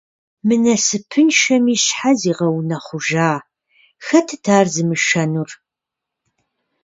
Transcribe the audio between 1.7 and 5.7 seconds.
щхьэ зигъэунэхъужа? Хэтыт ар зымышэнур?